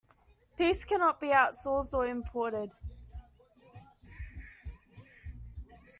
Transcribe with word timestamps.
Peace 0.57 0.83
cannot 0.83 1.19
be 1.21 1.27
outsourced 1.27 1.93
or 1.93 2.07
imported. 2.07 2.71